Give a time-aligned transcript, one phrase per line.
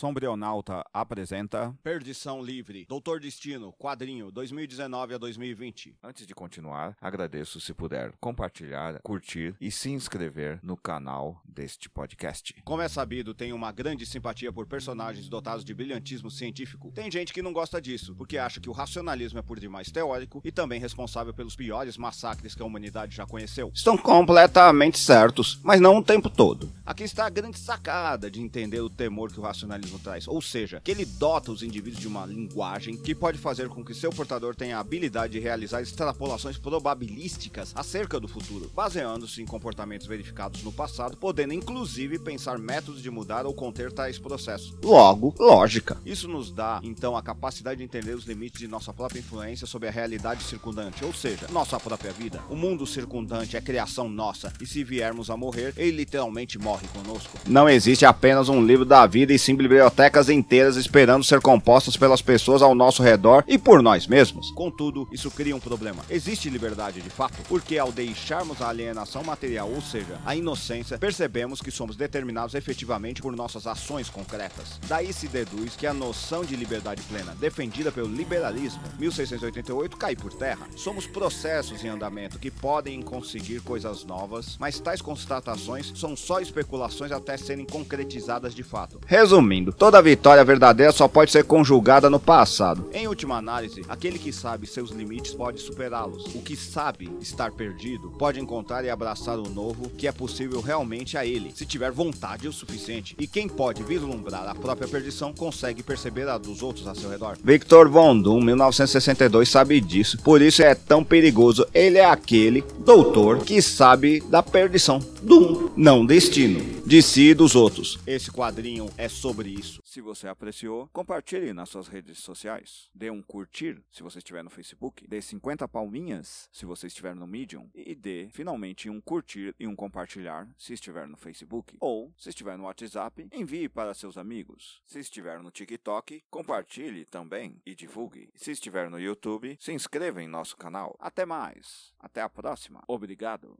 [0.00, 1.76] Sombrionauta apresenta.
[1.82, 5.94] Perdição Livre, Doutor Destino, quadrinho 2019 a 2020.
[6.02, 12.54] Antes de continuar, agradeço se puder compartilhar, curtir e se inscrever no canal deste podcast.
[12.64, 16.92] Como é sabido, tenho uma grande simpatia por personagens dotados de brilhantismo científico.
[16.94, 20.40] Tem gente que não gosta disso, porque acha que o racionalismo é por demais teórico
[20.44, 23.70] e também responsável pelos piores massacres que a humanidade já conheceu.
[23.74, 26.72] Estão completamente certos, mas não o tempo todo.
[26.86, 30.80] Aqui está a grande sacada de entender o temor que o racionalismo traz, ou seja,
[30.80, 34.54] que ele dota os indivíduos de uma linguagem que pode fazer com que seu portador
[34.54, 40.72] tenha a habilidade de realizar extrapolações probabilísticas acerca do futuro, baseando-se em comportamentos verificados no
[40.72, 44.74] passado, podendo inclusive pensar métodos de mudar ou conter tais processos.
[44.82, 45.96] Logo, lógica.
[46.04, 49.88] Isso nos dá, então, a capacidade de entender os limites de nossa própria influência sobre
[49.88, 52.40] a realidade circundante, ou seja, nossa própria vida.
[52.48, 57.38] O mundo circundante é criação nossa, e se viermos a morrer, ele literalmente morre conosco.
[57.46, 62.22] Não existe apenas um livro da vida e sim bibliotecas inteiras esperando ser compostas pelas
[62.22, 64.50] pessoas ao nosso redor e por nós mesmos.
[64.52, 66.02] Contudo, isso cria um problema.
[66.10, 67.42] Existe liberdade de fato?
[67.48, 71.29] Porque ao deixarmos a alienação material, ou seja, a inocência, percebemos
[71.62, 74.80] que somos determinados efetivamente por nossas ações concretas.
[74.88, 80.32] Daí se deduz que a noção de liberdade plena, defendida pelo liberalismo, 1688, cai por
[80.32, 80.66] terra.
[80.76, 87.12] Somos processos em andamento que podem conseguir coisas novas, mas tais constatações são só especulações
[87.12, 89.00] até serem concretizadas de fato.
[89.06, 92.90] Resumindo, toda vitória verdadeira só pode ser conjugada no passado.
[92.92, 96.34] Em última análise, aquele que sabe seus limites pode superá-los.
[96.34, 101.16] O que sabe estar perdido pode encontrar e abraçar o novo que é possível realmente
[101.20, 103.14] a ele, se tiver vontade o suficiente.
[103.18, 107.36] E quem pode vislumbrar a própria perdição consegue perceber a dos outros a seu redor.
[107.42, 110.18] Victor Von Doom, 1962, sabe disso.
[110.22, 111.66] Por isso é tão perigoso.
[111.72, 115.00] Ele é aquele doutor que sabe da perdição.
[115.22, 116.79] Doom, não destino.
[116.90, 118.00] De si e dos outros.
[118.04, 119.80] Esse quadrinho é sobre isso.
[119.84, 122.90] Se você apreciou, compartilhe nas suas redes sociais.
[122.92, 125.06] Dê um curtir se você estiver no Facebook.
[125.06, 127.70] Dê 50 palminhas se você estiver no Medium.
[127.72, 131.76] E dê finalmente um curtir e um compartilhar se estiver no Facebook.
[131.78, 134.82] Ou, se estiver no WhatsApp, envie para seus amigos.
[134.84, 138.30] Se estiver no TikTok, compartilhe também e divulgue.
[138.34, 140.96] Se estiver no YouTube, se inscreva em nosso canal.
[140.98, 141.92] Até mais.
[142.00, 142.82] Até a próxima.
[142.88, 143.56] Obrigado.